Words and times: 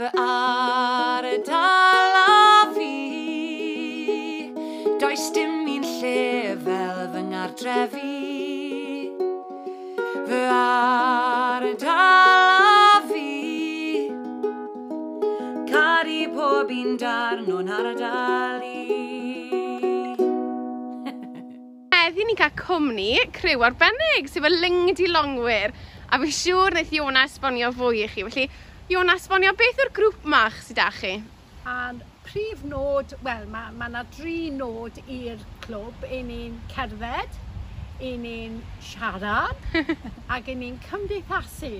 Fy 0.00 0.08
ardal 0.16 2.14
a 2.18 2.72
fi. 2.74 4.48
Does 4.98 5.24
dim 5.34 5.68
un 5.74 5.84
lle 5.84 6.56
fel 6.64 7.00
fy 7.12 7.20
ngardrefi. 7.26 9.10
Fy 10.30 10.40
ardal 10.56 11.90
a 12.94 13.02
fi. 13.10 14.08
Cari 15.68 16.22
pob 16.32 16.72
un 16.80 16.96
darn 17.04 17.52
o'n 17.58 17.68
ardal 17.68 18.64
i 18.64 18.80
heddi 22.10 22.24
ni'n 22.26 22.38
cael 22.40 22.56
cwmni 22.58 23.12
criw 23.36 23.60
arbennig 23.62 24.26
sef 24.32 24.48
y 24.48 24.50
lingdi 24.50 25.06
longwyr. 25.12 25.70
A 26.10 26.18
fi'n 26.18 26.32
siŵr 26.34 26.72
wnaeth 26.72 26.96
Iona 26.96 27.22
esbonio 27.28 27.68
fwy 27.76 28.00
i 28.02 28.08
chi. 28.10 28.24
Felly, 28.26 28.48
Iona, 28.90 29.14
esbonio 29.14 29.52
beth 29.54 29.78
yw'r 29.78 29.90
grŵp 29.94 30.24
mach 30.32 30.56
sydd 30.66 30.80
â 30.82 30.88
chi? 30.96 31.10
A'r 31.70 32.00
prif 32.26 32.64
nod, 32.66 33.12
wel, 33.22 33.44
mae 33.52 33.70
ma 33.78 33.86
yna 33.86 34.00
dri 34.16 34.48
nod 34.50 34.96
i'r 35.04 35.44
clwb. 35.62 36.02
Un 36.16 36.32
i'n 36.34 36.56
cerdded, 36.72 37.36
un 38.08 38.24
i'n 38.26 38.56
siarad 38.82 39.78
ac 40.34 40.50
un 40.50 40.64
i'n 40.66 40.80
cymdeithasu. 40.88 41.70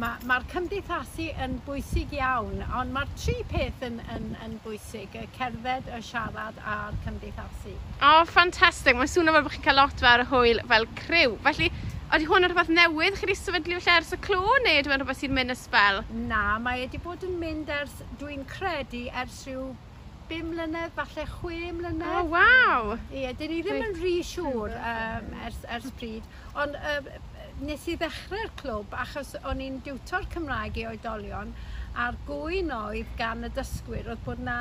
Mae'r 0.00 0.24
ma, 0.24 0.38
ma 0.38 0.38
cymdeithasu 0.54 1.28
yn 1.44 1.58
bwysig 1.68 2.16
iawn, 2.16 2.64
ond 2.80 2.96
mae'r 2.96 3.12
tri 3.20 3.36
peth 3.52 3.84
yn, 3.90 4.00
yn, 4.16 4.32
yn 4.46 4.56
bwysig, 4.64 5.12
y 5.12 5.28
cerdded, 5.36 5.92
y 5.92 6.00
siarad 6.08 6.56
a'r 6.64 6.96
cymdeithasu. 7.04 7.74
O, 7.98 8.14
oh, 8.14 8.24
ffantastig. 8.32 8.96
Mae'n 8.96 9.12
swnio 9.12 9.36
fel 9.36 9.44
bod 9.44 9.58
chi'n 9.58 9.68
cael 9.68 9.82
lot 9.82 10.06
fel 10.08 10.24
hwyl 10.32 10.64
fel 10.72 10.88
criw. 11.04 11.36
Felly, 11.50 11.68
Ydy 12.06 12.26
hwn 12.30 12.46
yn 12.46 12.52
rhywbeth 12.52 12.68
newydd? 12.70 13.16
Chi 13.18 13.26
wedi 13.26 13.34
sefydlu 13.34 13.80
felly 13.82 13.98
ers 13.98 14.12
y 14.14 14.16
clw 14.22 14.52
neu 14.62 14.82
dwi'n 14.86 15.02
rhywbeth 15.02 15.18
sy'n 15.24 15.32
mynd 15.34 15.50
y 15.50 15.56
sbel? 15.58 15.96
Na, 16.28 16.42
mae 16.62 16.84
wedi 16.84 17.00
bod 17.02 17.24
yn 17.26 17.32
mynd 17.40 17.72
ers, 17.74 17.96
dwi'n 18.20 18.44
credu, 18.46 19.00
ers 19.22 19.40
rhyw 19.48 19.64
5 20.30 20.46
mlynedd, 20.52 20.92
falle 20.94 21.24
6 21.32 21.72
mlynedd. 21.80 22.04
O, 22.06 22.20
oh, 22.20 22.28
waw! 22.30 22.92
Ie, 23.10 23.32
dyn 23.40 23.50
ni 23.50 23.58
ddim 23.66 23.82
yn 23.88 23.98
rhy 23.98 24.12
siŵr 24.28 24.76
um, 24.78 25.32
ers, 25.48 25.58
ers 25.78 25.90
pryd. 25.98 26.30
Ond 26.54 26.78
um, 26.78 27.10
nes 27.66 27.88
i 27.90 27.98
ddechrau'r 27.98 28.54
clwb 28.62 28.94
achos 29.02 29.34
o'n 29.42 29.66
i'n 29.66 29.82
diwtor 29.82 30.30
Cymraeg 30.30 30.78
i 30.78 30.86
oedolion 30.92 31.50
a'r 32.06 32.22
gwy'n 32.28 32.70
oedd 32.76 33.10
gan 33.18 33.42
y 33.48 33.50
dysgwyr 33.58 34.12
oedd 34.14 34.22
bod 34.28 34.46
na 34.46 34.56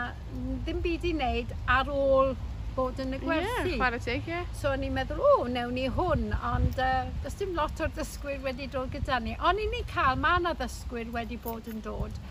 ddim 0.66 0.81
byd 0.81 1.05
i 1.11 1.13
wneud 1.13 1.55
ar 1.77 1.93
ôl 1.93 2.33
bod 2.75 2.99
yn 3.01 3.15
y 3.15 3.19
gwerthu. 3.21 3.69
Ie, 3.69 3.77
chwarae 3.79 4.01
teg, 4.03 4.27
ie. 4.29 4.41
So 4.57 4.71
o'n 4.73 4.83
i'n 4.85 4.93
meddwl, 4.95 5.21
o, 5.23 5.47
newn 5.51 5.73
ni 5.77 5.85
hwn, 5.95 6.27
ond 6.51 6.81
uh, 6.81 7.07
does 7.23 7.37
dim 7.39 7.55
lot 7.57 7.81
o'r 7.83 7.93
ddysgwyr 7.95 8.43
wedi 8.45 8.67
dod 8.71 8.91
gyda 8.93 9.21
ni. 9.23 9.35
Ond 9.39 9.61
i 9.61 9.69
ni 9.71 9.81
cael, 9.91 10.19
mae 10.21 10.41
yna 10.41 10.55
ddysgwyr 10.59 11.11
wedi 11.15 11.39
bod 11.41 11.69
yn 11.71 11.81
dod. 11.85 12.21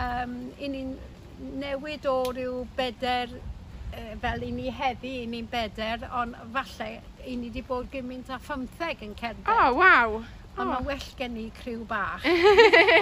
Um, 0.00 0.36
I 0.58 0.70
ni'n 0.72 0.92
newid 1.62 2.06
o 2.10 2.18
ryw 2.34 2.60
beder, 2.76 3.32
uh, 3.92 4.12
fel 4.22 4.46
i 4.46 4.52
ni 4.54 4.74
heddi, 4.74 5.16
i 5.22 5.30
ni'n 5.30 5.48
beder, 5.52 6.06
ond 6.20 6.38
falle 6.54 6.92
i 7.22 7.36
ni 7.38 7.50
wedi 7.50 7.64
bod 7.66 7.90
gymaint 7.92 8.30
a 8.32 8.40
15 8.42 9.06
yn 9.06 9.18
cerdded. 9.18 9.48
O, 9.48 9.58
oh, 9.58 9.74
waw! 9.80 10.22
Ond 10.52 10.68
mae 10.68 10.84
well 10.84 11.08
gen 11.16 11.38
i 11.40 11.46
criw 11.56 11.86
bach. 11.88 12.26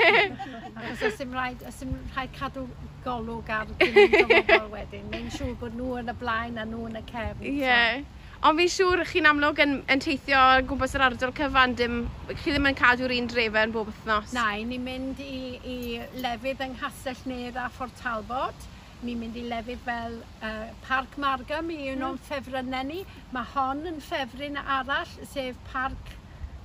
Achos 0.79 1.03
os 1.09 1.21
ym 1.25 1.35
rhaid, 1.35 1.65
os 1.67 1.83
ym 1.83 1.97
rhaid 2.15 2.31
cadw 2.37 2.69
golwg 3.05 3.51
ar 3.51 3.67
gymaint 3.81 4.17
o 4.21 4.29
bobl 4.31 4.71
wedyn, 4.77 5.11
mae'n 5.11 5.29
siŵr 5.35 5.57
bod 5.59 5.75
nhw 5.75 5.99
yn 5.99 6.13
y 6.13 6.17
blaen 6.21 6.61
a 6.63 6.67
nhw 6.69 6.87
yn 6.93 7.01
y 7.01 7.05
cefn. 7.11 7.45
Ie. 7.45 7.59
Yeah. 7.65 8.01
So. 8.01 8.17
Ond 8.41 8.57
fi'n 8.57 8.71
siŵr 8.73 9.03
chi'n 9.05 9.27
amlwg 9.29 9.59
yn, 9.61 9.73
yn 9.93 10.01
teithio 10.01 10.43
gwmpas 10.69 10.95
yr 10.97 11.03
ardal 11.11 11.33
cyfan, 11.37 11.75
dim, 11.77 11.97
chi 12.31 12.55
ddim 12.55 12.71
yn 12.71 12.77
cadw'r 12.79 13.13
un 13.13 13.27
drefau 13.29 13.67
yn 13.69 13.75
bob 13.75 13.91
wythnos? 13.91 14.33
Na, 14.33 14.47
ni'n 14.57 14.87
mynd 14.87 15.21
i, 15.21 15.41
i 15.61 15.77
lefydd 16.25 16.63
yng 16.65 16.79
Nghasell 16.79 17.21
Nedd 17.29 17.59
a 17.61 17.67
Fort 17.75 17.99
Talbot. 18.01 18.65
Ni'n 19.05 19.21
mynd 19.21 19.37
i 19.37 19.45
lefydd 19.49 19.83
fel 19.85 20.17
uh, 20.47 20.71
Parc 20.87 21.19
Margam 21.21 21.69
i 21.75 21.91
un 21.93 22.07
o'n 22.07 22.17
mm. 22.17 22.25
ffefrynnau 22.31 22.89
ni. 22.89 23.03
Mae 23.37 23.53
hon 23.53 23.85
yn 23.93 24.01
ffefryn 24.07 24.57
arall, 24.63 25.13
sef 25.35 25.61
Parc 25.69 26.15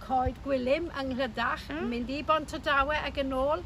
coed 0.05 0.37
gwylym 0.45 0.91
yng 0.93 1.13
Nghlydach, 1.13 1.65
mm. 1.71 1.89
mynd 1.91 2.11
i 2.13 2.21
bont 2.27 2.53
o 2.55 2.61
dawe 2.63 2.99
ac 3.07 3.19
yn 3.23 3.33
ôl, 3.35 3.63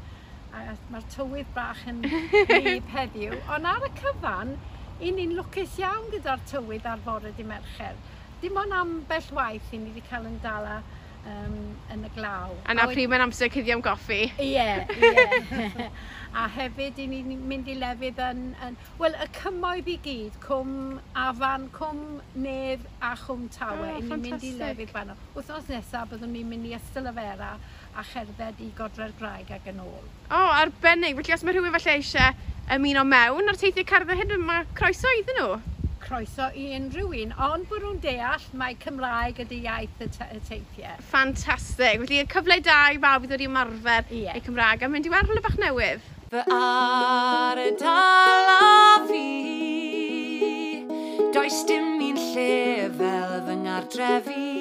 a 0.50 0.74
mae'r 0.90 1.06
tywydd 1.14 1.50
bach 1.54 1.82
yn 1.90 2.00
gwlyb 2.50 2.88
heddiw. 2.94 3.36
Ond 3.54 3.68
ar 3.70 3.86
y 3.86 3.92
cyfan, 4.00 4.56
i 5.00 5.12
ni'n 5.16 5.36
lwcus 5.38 5.76
iawn 5.80 6.08
gyda'r 6.12 6.42
tywydd 6.50 6.88
ar 6.88 7.04
fore 7.04 7.32
di 7.36 7.46
mercher. 7.46 7.98
Dim 8.40 8.56
ond 8.60 8.76
ambell 8.76 9.30
waith 9.36 9.70
i 9.72 9.80
ni 9.80 9.92
wedi 9.92 10.02
cael 10.08 10.26
yn 10.28 10.40
dala 10.44 10.80
um, 11.28 11.56
yn 11.92 12.04
y 12.08 12.10
glaw. 12.16 12.54
A 12.64 12.76
na 12.76 12.88
pryd 12.90 13.10
mae'n 13.12 13.26
amser 13.26 13.52
cyddi 13.52 13.74
am 13.74 13.84
goffi. 13.84 14.26
Ie, 14.40 14.50
yeah, 14.54 14.84
ie. 14.96 15.12
Yeah. 15.12 15.88
a 16.36 16.46
hefyd 16.54 16.98
i 17.02 17.06
ni'n 17.10 17.30
mynd 17.50 17.68
i 17.70 17.74
lefydd 17.78 18.20
yn, 18.22 18.42
yn 18.66 18.76
wel, 19.00 19.16
y 19.18 19.26
cymoedd 19.34 19.88
i 19.90 19.96
gyd, 20.04 20.36
cwm 20.44 21.00
afan, 21.18 21.66
cwm 21.74 22.20
nef 22.44 22.84
a 23.02 23.14
chwm 23.24 23.48
tawe, 23.54 23.88
oh, 23.88 23.98
i 23.98 24.04
ni'n 24.04 24.22
mynd 24.26 24.46
i 24.46 24.52
lefydd 24.60 24.94
fanno. 24.94 25.16
Wthnos 25.34 25.66
nesaf 25.72 26.12
byddwn 26.12 26.34
ni'n 26.36 26.52
mynd 26.52 26.70
i 26.70 26.76
Ystalyfera 26.78 27.56
a 27.96 28.06
cherdded 28.12 28.62
i 28.62 28.70
Godre'r 28.78 29.16
Graig 29.18 29.50
ac 29.56 29.66
yn 29.72 29.82
ôl. 29.82 29.98
O, 30.30 30.38
oh, 30.38 30.54
arbennig. 30.60 31.18
Felly 31.18 31.34
os 31.34 31.44
mae 31.44 31.56
rhywun 31.56 31.74
falle 31.74 31.98
eisiau 31.98 32.48
ymuno 32.76 33.02
mewn 33.08 33.50
ar 33.50 33.58
teithio 33.58 33.86
cerdded 33.90 34.22
hyn, 34.22 34.38
mae 34.46 34.66
croeso 34.78 35.10
iddyn 35.18 35.42
nhw? 35.42 35.60
croeso 36.00 36.46
i 36.56 36.70
unrhyw 36.74 37.12
un, 37.22 37.34
ond 37.46 37.66
bod 37.70 37.84
nhw'n 37.84 37.98
deall 38.02 38.46
mae 38.58 38.74
Cymraeg 38.82 39.42
ydy 39.44 39.60
iaith 39.66 40.00
y, 40.02 40.08
y 40.08 40.40
teithiau. 40.48 41.02
Ffantastig. 41.10 42.00
Felly, 42.02 42.22
y 42.24 42.30
cyfle 42.32 42.56
da 42.66 42.78
i 42.94 42.98
bawb 43.02 43.26
i 43.26 43.30
ddod 43.30 43.44
i 43.44 43.50
ymarfer 43.50 44.08
yeah. 44.08 44.34
eu 44.34 44.42
Cymraeg 44.46 44.82
a 44.82 44.90
mynd 44.90 45.06
i 45.06 45.12
weld 45.12 45.30
werth 45.30 45.44
bach 45.44 45.60
newydd. 45.60 46.08
Fy 46.30 46.38
ardal 46.46 47.78
a 48.48 49.02
fi. 49.08 50.86
Does 51.34 51.64
dim 51.66 51.98
un 52.08 52.14
lle 52.14 52.86
fel 52.98 53.32
fy 53.46 53.54
ngardrefi. 53.64 54.52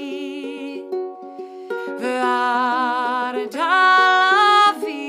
Fy 2.00 2.14
ardal 2.30 3.62
a 4.40 4.74
fi. 4.82 5.06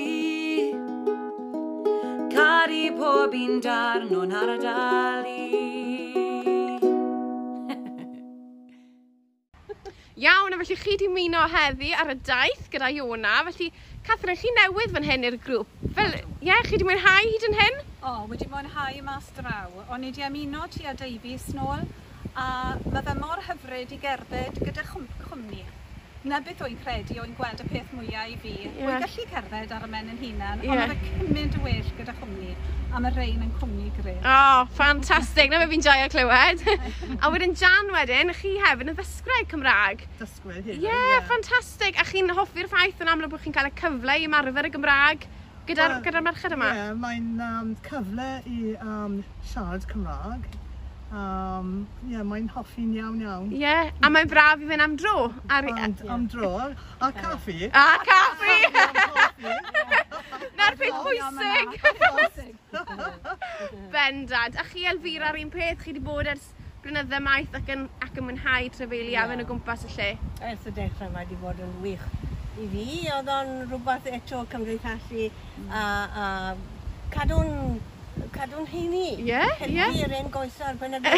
Cari 2.34 2.86
pob 2.98 3.32
un 3.32 3.54
darn 3.64 4.12
o'n 4.20 4.32
ardal 4.42 5.24
Iawn, 10.20 10.52
a 10.52 10.58
felly 10.60 10.76
chi 10.76 10.96
di 11.00 11.08
muno 11.08 11.40
heddi 11.48 11.94
ar 11.96 12.10
y 12.12 12.14
daith 12.20 12.66
gyda 12.68 12.90
Iona, 12.92 13.38
felly 13.46 13.72
Catherine, 14.08 14.36
chi 14.40 14.50
newydd 14.56 14.94
fan 14.94 15.04
hyn 15.04 15.26
i'r 15.28 15.34
grŵp. 15.44 15.72
Fel, 15.96 16.14
ie, 16.16 16.20
yeah, 16.48 16.60
chi 16.64 16.72
wedi 16.74 16.86
mwynhau 16.88 17.26
hyd 17.26 17.44
yn 17.50 17.56
hyn? 17.58 17.74
O, 18.00 18.12
oh, 18.12 18.22
wedi 18.30 18.46
mwynhau 18.48 19.02
mas 19.04 19.28
draw. 19.36 19.74
O'n 19.92 20.06
i 20.06 20.12
wedi 20.12 20.24
ymuno 20.24 20.64
tu 20.72 20.86
a 20.88 20.94
Davies 20.96 21.50
nôl 21.56 21.84
a 22.32 22.46
mae 22.86 23.04
fe 23.04 23.14
mor 23.18 23.44
hyfryd 23.48 23.92
i 23.92 24.00
gerdded 24.00 24.62
gyda 24.64 24.86
chwm 24.88 25.04
cwmni 25.26 25.66
na 26.28 26.38
beth 26.44 26.60
o'n 26.66 26.74
credu 26.82 27.16
o'n 27.22 27.30
gweld 27.38 27.62
y 27.62 27.66
peth 27.70 27.92
mwyaf 27.96 28.28
i 28.28 28.34
fi. 28.42 28.50
Yeah. 28.66 28.90
O'n 28.90 29.04
gallu 29.06 29.24
cerdded 29.30 29.72
ar 29.72 29.86
y 29.86 29.88
men 29.88 30.10
yn 30.12 30.18
hunan, 30.20 30.60
yeah. 30.60 30.74
ond 30.74 30.82
oedd 30.82 30.92
y 30.92 31.14
cymryd 31.14 31.56
y 31.56 31.62
well 31.64 31.88
gyda 31.96 32.14
chwmni, 32.18 32.50
a 32.90 33.00
mae 33.00 33.14
rhain 33.14 33.46
yn 33.46 33.54
cwmni 33.56 33.88
greu. 33.96 34.16
O, 34.18 34.34
oh, 34.34 34.68
ffantastig, 34.76 35.48
na 35.48 35.62
fe 35.62 35.70
fi'n 35.72 35.86
joio 35.86 36.12
clywed. 36.12 36.64
a 37.24 37.32
wedyn 37.32 37.56
Jan 37.56 37.92
wedyn, 37.96 38.34
chi 38.36 38.52
hefyd 38.66 38.92
yn 38.92 39.00
ddysgwraeg 39.00 39.48
Cymraeg. 39.54 40.06
Dysgwraeg 40.20 40.60
hefyd, 40.60 40.76
ie. 40.76 40.84
Yeah, 40.84 41.04
yeah. 41.14 41.26
ffantastig, 41.30 41.96
a 41.96 42.08
chi'n 42.12 42.36
hoffi'r 42.36 42.68
ffaith 42.68 43.00
yn 43.00 43.14
amlwg 43.14 43.32
bod 43.32 43.44
chi'n 43.46 43.56
cael 43.56 43.72
y 43.72 43.76
cyfle 43.80 44.20
i 44.20 44.28
ymarfer 44.28 44.68
y 44.68 44.74
Gymraeg 44.76 45.28
gyda'r 45.70 46.00
gyda 46.04 46.20
merched 46.24 46.52
yma? 46.52 46.68
Ie, 46.68 46.82
yeah, 46.82 46.96
mae'n 47.00 47.44
um, 47.46 47.76
cyfle 47.86 48.32
i 48.50 48.74
um, 48.84 49.22
siarad 49.46 49.88
Cymraeg 49.88 50.50
Um, 51.10 51.88
yeah, 52.06 52.22
mae'n 52.22 52.46
hoffi'n 52.54 52.92
iawn 52.94 53.18
iawn. 53.24 53.48
Ie, 53.50 53.58
yeah, 53.64 53.88
a 53.98 54.10
mae'n 54.14 54.28
braf 54.30 54.60
i 54.62 54.68
fynd 54.68 54.84
am 54.84 54.92
dro. 55.00 55.14
Ar... 55.50 55.66
And, 55.72 56.04
am 56.06 56.28
dro, 56.30 56.52
a 57.02 57.08
caffi. 57.16 57.66
A 57.66 57.98
caffi! 58.06 58.58
Na'r 60.60 60.78
peth 60.78 61.00
pwysig! 61.02 61.74
Bendad. 63.96 64.54
A 64.54 64.64
chi 64.70 64.86
Elfira, 64.86 65.32
ar 65.32 65.40
un 65.42 65.50
peth, 65.50 65.82
chi 65.82 65.90
wedi 65.90 66.04
bod 66.06 66.30
ers 66.30 66.52
blynydde 66.84 67.18
maith 67.26 67.58
ac 67.58 67.74
yn, 67.74 67.88
ac 68.06 68.14
yn 68.14 68.28
mwynhau 68.28 68.70
trefeili 68.76 69.16
yeah. 69.16 69.34
yn 69.34 69.42
o 69.42 69.50
gwmpas 69.50 69.82
y 69.88 69.94
lle? 69.96 70.10
Ers 70.52 70.70
y 70.70 70.76
dechrau 70.78 71.10
mae 71.10 71.26
wedi 71.26 71.40
bod 71.42 71.58
yn 71.66 71.74
wych 71.82 72.06
i 72.60 72.68
fi. 72.70 72.86
Oedd 73.16 73.34
o'n 73.34 73.56
rhywbeth 73.66 74.06
eto 74.14 74.44
cymdeithasu 74.52 75.26
a, 75.66 75.82
a 76.22 76.26
cadw'n 77.16 77.80
cadw'n 78.34 78.66
heini. 78.70 79.08
Ie, 79.24 79.40
ie. 79.66 79.86
Hynny'r 79.86 80.14
un 80.20 80.30
goesio 80.34 80.64
ar 80.68 80.76
ben 80.80 80.96
y 80.96 81.00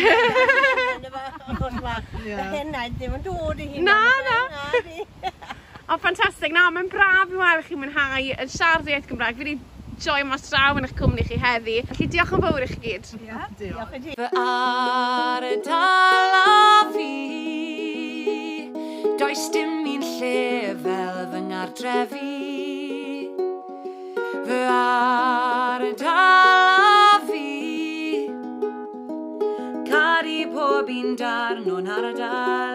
Hyn 2.53 2.73
ddim 2.97 3.19
yn 3.19 3.23
dod 3.27 3.61
i 3.61 3.69
hyn. 3.75 3.85
Na, 3.89 3.99
na. 4.29 4.39
O, 5.93 5.97
ffantastig. 5.99 6.53
Na, 6.55 6.71
mae'n 6.73 6.87
braf 6.89 7.29
i 7.29 7.37
weld 7.37 7.67
chi 7.67 7.77
mwynhau 7.77 8.29
yn 8.41 8.49
siarad 8.49 8.87
iaith 8.89 9.09
Gymraeg. 9.11 9.37
Fi 9.37 9.45
wedi 9.45 9.59
joio 10.01 10.25
mas 10.25 10.47
draw 10.49 10.79
yn 10.79 10.87
eich 10.87 10.95
cwmni 10.97 11.25
chi 11.27 11.37
heddi. 11.43 11.75
Felly 11.91 12.07
diolch 12.15 12.33
yn 12.39 12.45
fawr 12.47 12.65
i 12.65 12.69
chi 12.71 12.79
gyd. 12.87 13.11
Ie, 13.19 13.27
diolch. 13.27 13.59
Diolch 13.61 13.97
i 13.99 14.01
ti. 14.07 14.15
Fy 14.17 14.29
ar 14.41 15.49
y 15.51 15.53
dalaf 15.67 16.92
andar 31.13 31.61
non 31.67 31.87
ardar. 31.87 32.72